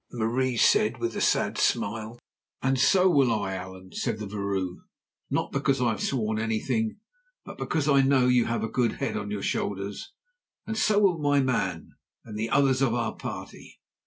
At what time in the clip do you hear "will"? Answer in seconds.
3.07-3.31, 10.97-11.19